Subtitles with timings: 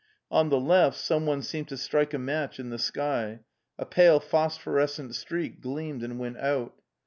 [0.31, 3.41] On the left someone seemed to strike a match in the sky;
[3.77, 6.73] a pale phosphorescent streak gleamed and went out.